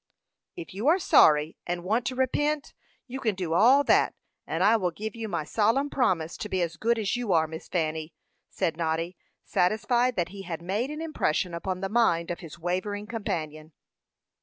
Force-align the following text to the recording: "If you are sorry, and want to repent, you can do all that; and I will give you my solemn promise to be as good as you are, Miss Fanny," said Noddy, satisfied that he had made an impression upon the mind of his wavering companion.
"If 0.55 0.73
you 0.73 0.87
are 0.87 0.97
sorry, 0.97 1.57
and 1.67 1.83
want 1.83 2.07
to 2.07 2.15
repent, 2.15 2.73
you 3.05 3.19
can 3.19 3.35
do 3.35 3.53
all 3.53 3.83
that; 3.83 4.15
and 4.47 4.63
I 4.63 4.75
will 4.75 4.89
give 4.89 5.15
you 5.15 5.29
my 5.29 5.43
solemn 5.43 5.91
promise 5.91 6.37
to 6.37 6.49
be 6.49 6.63
as 6.63 6.75
good 6.75 6.97
as 6.97 7.15
you 7.15 7.33
are, 7.33 7.45
Miss 7.45 7.67
Fanny," 7.67 8.15
said 8.49 8.77
Noddy, 8.77 9.15
satisfied 9.45 10.15
that 10.15 10.29
he 10.29 10.41
had 10.41 10.59
made 10.59 10.89
an 10.89 11.03
impression 11.03 11.53
upon 11.53 11.81
the 11.81 11.87
mind 11.89 12.31
of 12.31 12.39
his 12.39 12.57
wavering 12.57 13.05
companion. 13.05 13.73